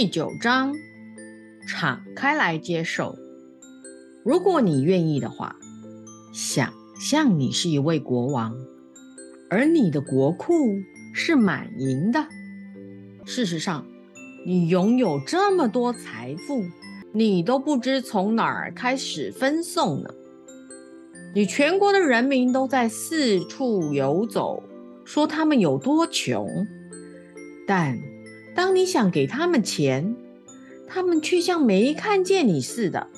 [0.00, 0.74] 第九章，
[1.68, 3.18] 敞开来接受。
[4.24, 5.56] 如果你愿意的话，
[6.32, 8.56] 想象你是一位国王，
[9.50, 10.54] 而你的国库
[11.12, 12.26] 是满盈的。
[13.26, 13.86] 事实上，
[14.46, 16.64] 你拥有这么多财富，
[17.12, 20.08] 你都不知从哪儿开始分送呢。
[21.34, 24.62] 你全国的人民都在四处游走，
[25.04, 26.66] 说他们有多穷，
[27.66, 27.98] 但。
[28.54, 30.16] 当你想给他们钱，
[30.86, 33.08] 他们却像没看见你似的，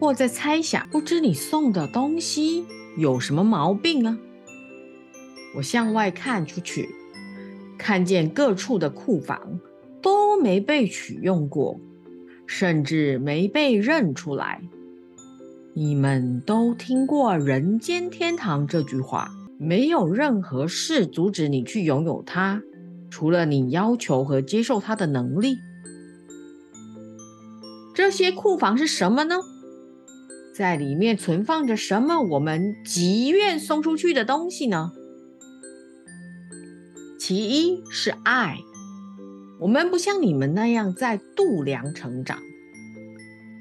[0.00, 2.64] 或在猜想，不知你送的东西
[2.96, 4.18] 有什么毛病啊？
[5.56, 6.88] 我向外看出去，
[7.78, 9.60] 看见各处的库房
[10.02, 11.80] 都没被取用过，
[12.46, 14.60] 甚至没被认出来。
[15.74, 22.62] 你们都听过“人间天堂”这句话，没有任何事阻止你去拥有它。
[23.14, 25.60] 除了你要求和接受它的能力，
[27.94, 29.36] 这些库房是什么呢？
[30.52, 34.90] 在里面存放着什么我们极愿送出去的东西呢？
[37.20, 38.58] 其一是爱，
[39.60, 42.40] 我们不像你们那样在度量成长，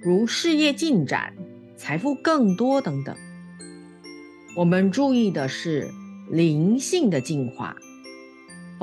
[0.01, 1.35] 如事业进展、
[1.77, 3.15] 财富更多等等。
[4.57, 5.91] 我们注意的是
[6.31, 7.75] 灵性的进化。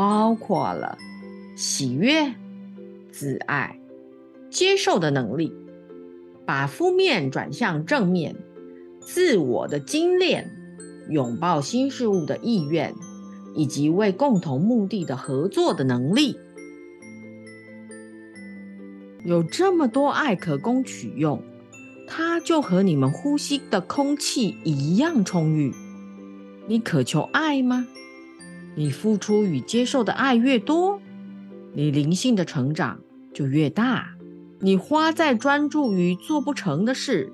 [0.00, 0.96] 包括了
[1.56, 2.32] 喜悦、
[3.12, 3.78] 自爱、
[4.48, 5.52] 接受的能力，
[6.46, 8.34] 把负面转向正面，
[8.98, 10.50] 自我的精炼，
[11.10, 12.94] 拥抱新事物的意愿，
[13.54, 16.38] 以及为共同目的的合作的能力。
[19.22, 21.42] 有这么多爱可供取用，
[22.08, 25.74] 它就和你们呼吸的空气一样充裕。
[26.68, 27.86] 你渴求爱吗？
[28.76, 31.00] 你付出与接受的爱越多，
[31.74, 33.00] 你灵性的成长
[33.34, 34.16] 就越大。
[34.60, 37.32] 你花在专注于做不成的事，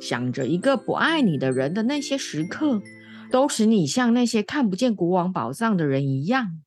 [0.00, 2.82] 想着一个不爱你的人的那些时刻，
[3.30, 6.60] 都使你像那些看不见国王宝藏的人一样。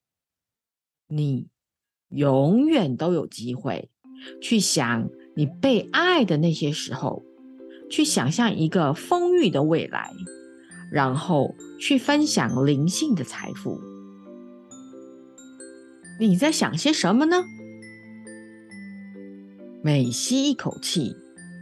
[1.07, 1.47] 你
[2.09, 3.89] 永远都有机会
[4.41, 7.23] 去想你被爱的那些时候，
[7.89, 10.11] 去想象一个丰裕的未来，
[10.91, 13.79] 然后去分享灵性的财富。
[16.17, 17.45] 你在想些什么呢？
[19.81, 21.15] 每吸一口气，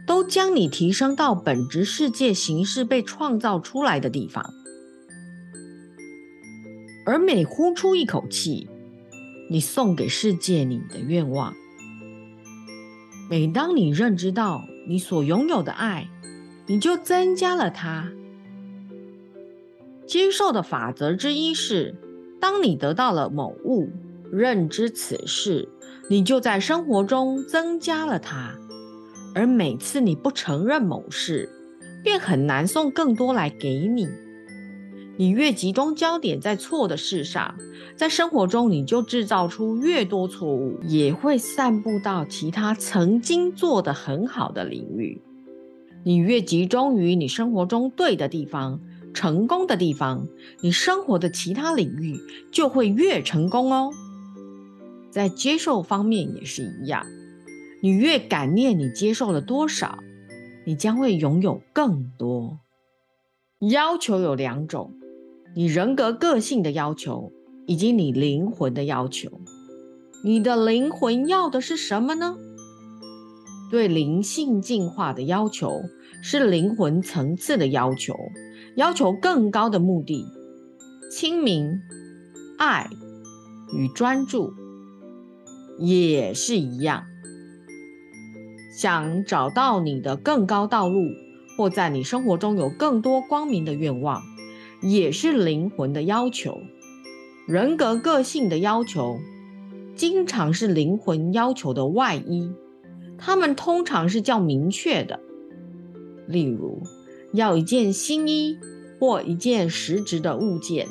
[0.06, 4.44] 都将你提升到本质世界形式被创造出来的地方；
[7.04, 8.68] 而每呼出一口气，
[9.50, 11.52] 你送给世界你的愿望。
[13.28, 16.08] 每当你认知到你所拥有的爱，
[16.66, 18.12] 你就增加了它。
[20.06, 21.96] 接受的法则之一是：
[22.40, 23.90] 当你得到了某物。
[24.36, 25.68] 认知此事，
[26.10, 28.58] 你就在生活中增加了它；
[29.34, 31.48] 而每次你不承认某事，
[32.02, 34.08] 便很难送更多来给你。
[35.16, 37.54] 你越集中焦点在错的事上，
[37.94, 45.22] 在生活中你就制造出越多错误，也会散布到其他曾经做得很好的领域。
[46.02, 48.80] 你越集中于你生活中对的地方、
[49.14, 50.26] 成功的地方，
[50.60, 52.18] 你生活的其他领域
[52.50, 53.92] 就会越成功哦。
[55.14, 57.06] 在接受方面也是一样，
[57.80, 60.00] 你越感念你接受了多少，
[60.66, 62.58] 你将会拥有更多。
[63.60, 64.92] 要求有两种：
[65.54, 67.30] 你人格个性的要求，
[67.68, 69.30] 以及你灵魂的要求。
[70.24, 72.36] 你的灵魂要的是什么呢？
[73.70, 75.82] 对灵性进化的要求
[76.24, 78.16] 是灵魂层次的要求，
[78.74, 80.26] 要求更高的目的：
[81.08, 81.80] 清明、
[82.58, 82.90] 爱
[83.72, 84.52] 与专注。
[85.78, 87.04] 也是一样，
[88.72, 91.08] 想找到你的更高道路，
[91.56, 94.22] 或在你生活中有更多光明的愿望，
[94.80, 96.60] 也是灵魂的要求。
[97.48, 99.18] 人格个性的要求，
[99.96, 102.52] 经常是灵魂要求的外衣，
[103.18, 105.18] 他们通常是较明确的。
[106.28, 106.82] 例如，
[107.32, 108.56] 要一件新衣
[109.00, 110.86] 或一件实质的物件。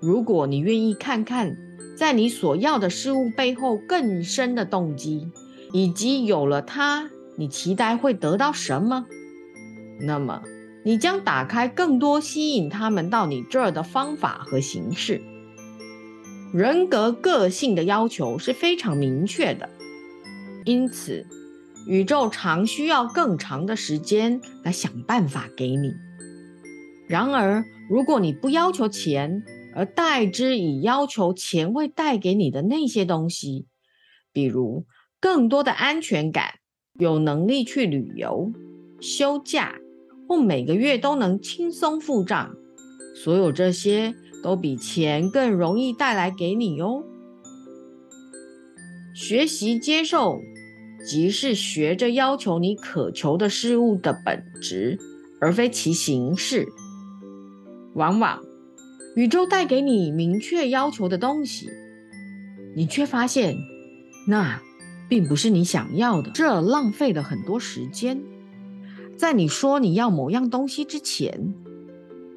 [0.00, 1.67] 如果你愿意看看。
[1.98, 5.32] 在你所要的事物背后更深的动机，
[5.72, 9.04] 以及有了它，你期待会得到什么？
[10.02, 10.40] 那么，
[10.84, 15.20] 你将打开更多吸引他们到你这儿的方法和形式。
[16.54, 19.68] 人格个性的要求是非常明确的，
[20.64, 21.26] 因此，
[21.88, 25.92] 宇宙常需要更长的时间来想办法给你。
[27.08, 29.42] 然而，如果你不要求钱，
[29.78, 33.66] 而代之以要求钱会带给你的那些东西，
[34.32, 34.86] 比如
[35.20, 36.54] 更多的安全感，
[36.98, 38.50] 有能力去旅游、
[39.00, 39.76] 休假，
[40.26, 42.56] 或每个月都能轻松付账。
[43.14, 47.04] 所有这些都比钱更容易带来给你哦。
[49.14, 50.40] 学习接受，
[51.08, 54.98] 即是学着要求你渴求的事物的本质，
[55.40, 56.66] 而非其形式。
[57.94, 58.42] 往往，
[59.16, 61.68] 宇宙带给你明确要求的东西，
[62.76, 63.56] 你却发现
[64.26, 64.60] 那
[65.08, 68.22] 并不是你想要的，这浪费了很多时间。
[69.16, 71.52] 在你说你要某样东西之前，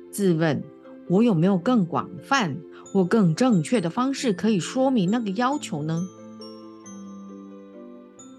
[0.09, 0.63] 自问：
[1.07, 2.57] 我有没有更广泛
[2.91, 6.01] 或更正确的方式可以说明那个要求呢？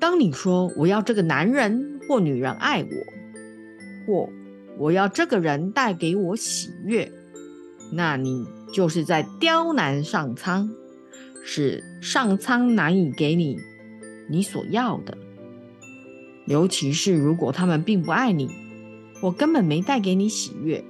[0.00, 2.88] 当你说我要这个男人或女人爱我，
[4.06, 4.28] 或
[4.78, 7.12] 我要这个人带给我喜悦，
[7.94, 10.70] 那你就是在刁难上苍，
[11.44, 13.58] 使上苍难以给你
[14.28, 15.18] 你所要的。
[16.46, 18.50] 尤其是如果他们并不爱你，
[19.22, 20.82] 我根本没带给你喜悦。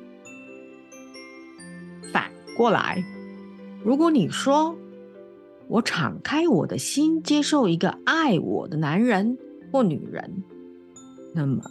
[2.13, 3.05] 反过来，
[3.85, 4.77] 如果你说，
[5.69, 9.37] 我敞开我的心，接受一个爱我的男人
[9.71, 10.43] 或女人，
[11.35, 11.63] 那么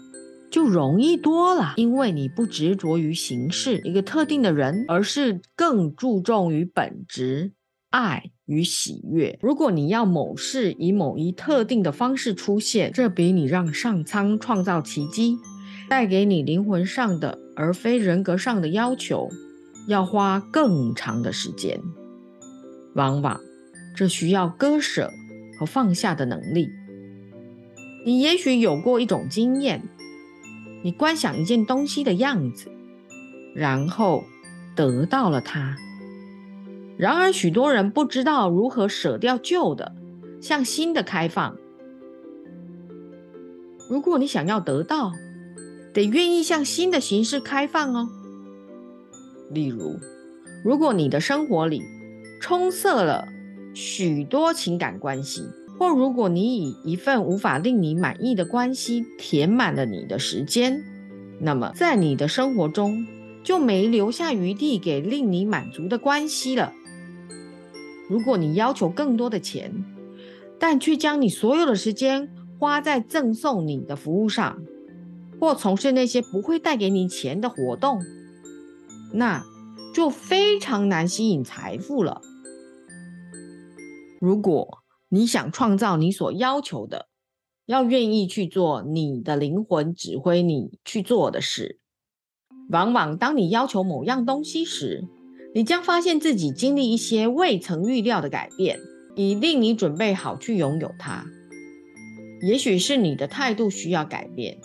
[0.52, 7.54] 就容易多了，因为你不执着于形式一个特定的人，而是更注重于本质
[7.90, 9.40] 爱与喜悦。
[9.42, 15.38] 如果你要某事以某一特定的方式出现，这比你让上苍创造奇迹，
[15.90, 19.30] 带给你灵魂上的而非人格上的要求，
[19.88, 21.80] 要花更长的时间，
[22.96, 23.40] 往往。
[23.96, 25.12] 这需要割舍
[25.60, 26.70] 和放下的能力。
[28.06, 29.84] 你也许有过一种经验：
[30.84, 32.72] 你观想一件东西的样子，
[33.56, 34.24] 然后
[34.76, 35.78] 得到了它。
[36.98, 39.94] 然而，许多人不知道如何舍掉旧的，
[40.42, 41.56] 向新的开放。
[43.90, 45.12] 如果你想要得到，
[45.94, 48.10] 得愿意向新的形式开放哦。
[49.50, 50.00] 例如，
[50.64, 51.82] 如果你的生活里
[52.40, 53.28] 充塞了。
[53.74, 55.46] 许多情感关系，
[55.82, 60.84] 或如果你以一份无法令你满意的关系填满了你的时间，
[61.40, 63.08] 那么在你的生活中
[63.44, 66.72] 就没留下余地给令你满足的关系了。
[68.08, 69.84] 如果你要求更多的钱，
[70.60, 72.30] 但却将你所有的时间
[72.60, 74.62] 花在赠送你的服务上，
[75.40, 78.04] 或从事那些不会带给你钱的活动，
[79.12, 79.44] 那
[79.96, 82.22] 就非常难吸引财富了。
[84.20, 84.81] 如果
[85.14, 87.10] 你想创造你所要求的，
[87.66, 91.82] 要愿意去做你的灵魂指挥你去做的事。
[92.70, 95.04] 往往当你要求某样东西时，
[95.54, 98.80] 你将发现自己经历一些未曾预料的改变，
[99.18, 101.26] 以令你准备好去拥有它。
[102.42, 104.60] 也许是你的态度需要改变，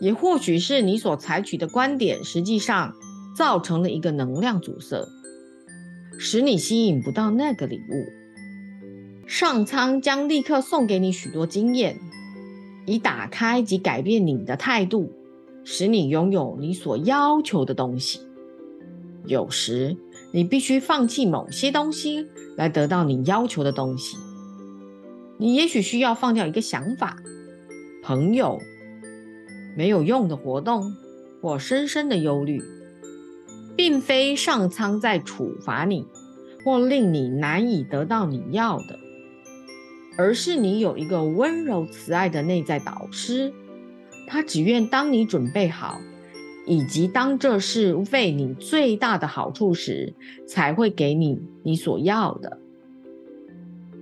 [0.00, 2.94] 也或许是你所采取的观点实际上
[3.36, 5.08] 造成了一个能量阻塞，
[6.20, 8.19] 使你吸引不到那个礼物。
[9.30, 12.00] 上苍将立刻送给你许多经验，
[12.84, 15.12] 以打开及改变你的态度，
[15.62, 18.18] 使你拥有你所要求的东西。
[19.26, 19.96] 有时
[20.32, 24.16] 你必须放弃某些东西来得到你要求的东西。
[25.38, 27.16] 你也许需要放掉一个想法、
[28.02, 28.58] 朋友、
[29.76, 30.92] 没有用的活动
[31.40, 32.60] 或深深的忧虑，
[33.76, 36.04] 并非上苍在处罚你，
[36.64, 38.98] 或令你难以得到你要的。
[40.16, 43.52] 而是你有一个温柔慈爱的内在导师，
[44.26, 46.00] 他只愿当你准备好，
[46.66, 50.14] 以及当这是为你最大的好处时，
[50.46, 52.58] 才会给你你所要的。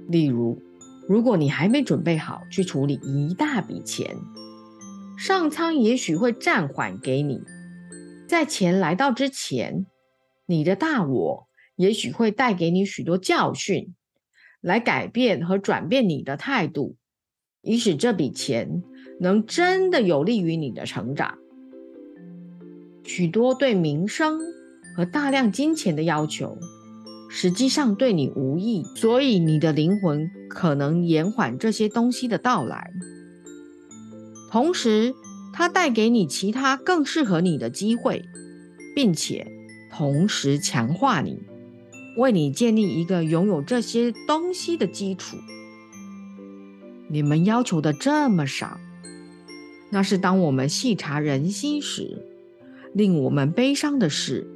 [0.08, 0.60] 例如，
[1.06, 4.16] 如果你还没准备好去处理一大笔钱，
[5.16, 7.40] 上苍也许会暂缓给你，
[8.26, 9.86] 在钱来到之前，
[10.46, 13.94] 你的大我也许会带给你许多教训。
[14.60, 16.96] 来改变和转变你的态度，
[17.62, 18.82] 以使这笔钱
[19.20, 21.38] 能真的有利于你的成长。
[23.04, 24.38] 许多对名声
[24.96, 26.58] 和大量金钱的要求，
[27.30, 32.92] 实际上对你无益，所以你的灵魂可能延缓这些东西的到来。
[34.50, 35.14] 同时，
[35.52, 38.24] 它带给你其他更适合你的机会，
[38.94, 39.46] 并且
[39.90, 41.42] 同时强化你。
[42.18, 45.36] 为你建立一个拥有这些东西的基础。
[47.08, 48.78] 你们要求的这么少，
[49.90, 52.26] 那是当我们细察人心时，
[52.92, 54.46] 令我们悲伤的事。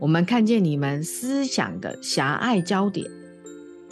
[0.00, 3.08] 我们看见你们思想的狭隘焦点，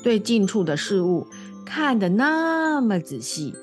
[0.02, 1.28] 对近处的事物
[1.64, 3.54] 看得那么仔细，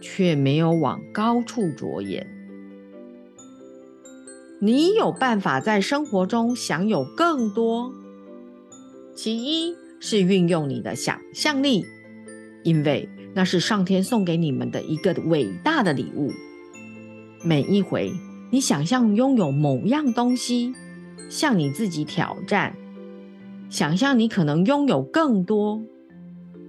[0.00, 2.33] 却没有往高处着眼。
[4.64, 7.92] 你有办法在生活中享有更多。
[9.14, 11.84] 其一是运用你的想象力，
[12.62, 16.32] 因为那是上天送给你们的一个伟大的礼物。
[17.42, 18.10] 每一回
[18.50, 20.72] 你想象拥有某样东西，
[21.28, 22.74] 向你自己挑战，
[23.68, 25.82] 想象你可能拥有更多。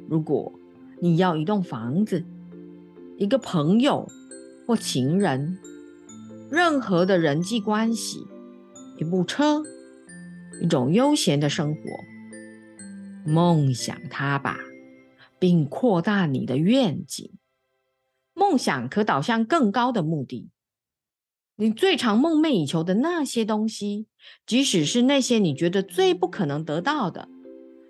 [0.09, 0.51] 如果
[0.99, 2.25] 你要一栋房子、
[3.15, 4.09] 一个朋友
[4.67, 5.57] 或情人。
[6.49, 8.27] 任何的人际关系，
[8.97, 9.63] 一部车，
[10.61, 11.81] 一种悠闲的生活，
[13.25, 14.59] 梦想它吧，
[15.39, 17.31] 并扩大你的愿景。
[18.33, 20.49] 梦想可导向更高的目的。
[21.55, 24.07] 你最常梦寐以求的那些东西，
[24.45, 27.29] 即使是那些你觉得最不可能得到的，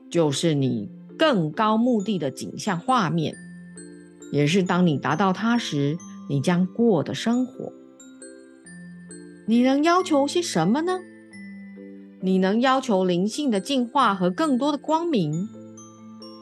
[0.10, 3.36] 就是你更高目的的景象画面，
[4.32, 5.98] 也是当你达到它时，
[6.30, 7.74] 你将过的生活。
[9.48, 11.00] 你能要求些什么呢？
[12.22, 15.48] 你能要求灵性的进化和更多的光明，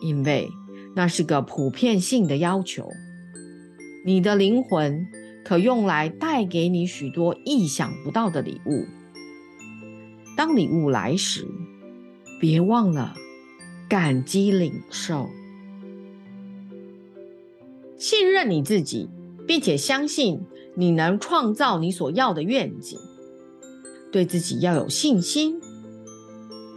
[0.02, 0.50] 因为
[0.96, 2.90] 那是个普遍性的要求。
[4.06, 5.06] 你的灵魂
[5.44, 8.86] 可用来带给你许多意想不到的礼物。
[10.38, 11.46] 当礼物来时，
[12.40, 13.16] 别忘了
[13.90, 15.30] 感激领受，
[17.98, 19.10] 信任你自己，
[19.46, 20.46] 并且相信。
[20.76, 23.00] 你能创造你所要的愿景，
[24.12, 25.60] 对自己要有信心，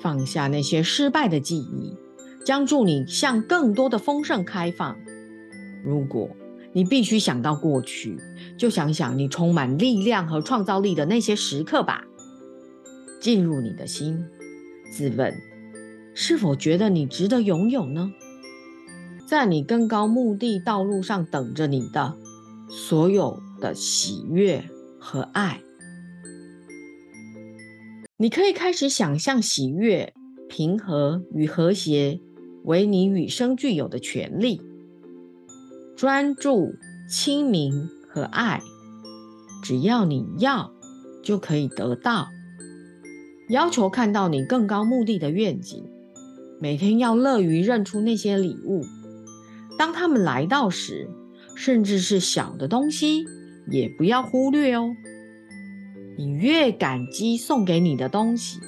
[0.02, 1.96] 放下那些失败的记忆，
[2.44, 4.96] 将助你向更多的丰盛开放。
[5.84, 6.28] 如果
[6.72, 8.18] 你必须想到过去，
[8.58, 12.04] 就想想你充满力量和创造力的那些时刻吧。
[13.18, 14.26] 进入你的心，
[14.92, 15.34] 自问：
[16.12, 18.12] 是否觉得你值得拥有呢？
[19.26, 22.14] 在你更高目的道路上等着你的
[22.68, 23.40] 所有。
[23.60, 24.64] 的喜悦
[24.98, 25.62] 和爱，
[28.16, 30.12] 你可以开始想象喜悦、
[30.48, 32.20] 平和与和谐
[32.64, 34.60] 为你与生俱有的权利。
[35.96, 36.74] 专注、
[37.08, 38.60] 清明和爱，
[39.62, 40.72] 只要你要，
[41.22, 42.28] 就可以得到。
[43.48, 45.84] 要求看到你更高目的的愿景，
[46.60, 48.82] 每天要乐于认出那些礼物，
[49.78, 51.08] 当他们来到时，
[51.54, 53.24] 甚至是小的东西。
[53.68, 54.96] 也不要忽略哦。
[56.16, 58.58] 你越感激送给你的东西，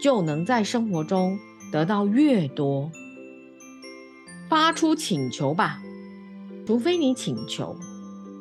[0.00, 1.38] 就能在生活中
[1.72, 2.90] 得到越多。
[4.48, 5.80] 发出请求吧，
[6.66, 7.74] 除非你请求，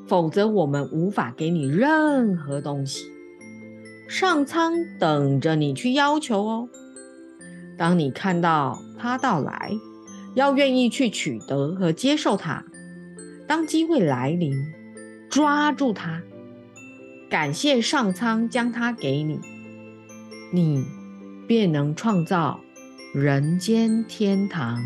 [0.08, 3.06] 否则我们无法给你任何东西。
[4.10, 6.70] 上苍等着你去要求哦。
[7.78, 9.72] 当你看到它到来，
[10.36, 12.66] 要愿意去取得和接受它。
[13.48, 14.54] 当机会来临。
[15.32, 16.22] 抓住它，
[17.30, 19.40] 感谢上苍将它给你，
[20.52, 20.86] 你
[21.48, 22.60] 便能创造
[23.14, 24.84] 人间天堂。